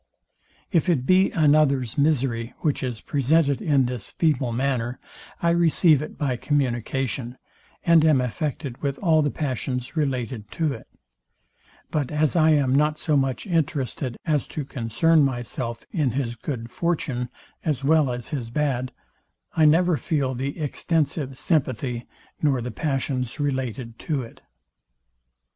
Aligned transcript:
If 0.71 0.89
it 0.89 1.05
be 1.05 1.29
another's 1.29 1.95
misery, 1.95 2.55
which 2.61 2.81
is 2.81 3.01
presented 3.01 3.61
in 3.61 3.85
this 3.85 4.09
feeble 4.09 4.51
manner, 4.51 4.97
I 5.43 5.51
receive 5.51 6.01
it 6.01 6.17
by 6.17 6.37
communication, 6.37 7.37
and 7.85 8.03
am 8.03 8.19
affected 8.19 8.81
with 8.81 8.97
all 8.97 9.21
the 9.21 9.29
passions 9.29 9.95
related 9.95 10.49
to 10.53 10.73
it: 10.73 10.87
But 11.91 12.09
as 12.11 12.35
I 12.35 12.49
am 12.49 12.73
not 12.73 12.97
so 12.97 13.15
much 13.15 13.45
interested 13.45 14.17
as 14.25 14.47
to 14.47 14.65
concern 14.65 15.21
myself 15.23 15.85
in 15.91 16.09
his 16.13 16.33
good 16.33 16.71
fortune, 16.71 17.29
as 17.63 17.83
well 17.83 18.11
as 18.11 18.29
his 18.29 18.49
bad, 18.49 18.91
I 19.55 19.65
never 19.65 19.97
feel 19.97 20.33
the 20.33 20.59
extensive 20.59 21.37
sympathy, 21.37 22.07
nor 22.41 22.59
the 22.59 22.71
passions 22.71 23.39
related 23.39 23.99
to 23.99 24.23
it. 24.23 24.41